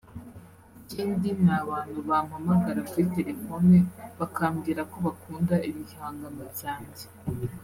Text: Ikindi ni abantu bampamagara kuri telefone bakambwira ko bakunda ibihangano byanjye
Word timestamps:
Ikindi 0.81 1.27
ni 1.43 1.51
abantu 1.61 1.97
bampamagara 2.09 2.79
kuri 2.89 3.05
telefone 3.17 3.75
bakambwira 4.19 4.81
ko 4.91 4.97
bakunda 5.05 5.55
ibihangano 5.69 6.41
byanjye 6.55 7.05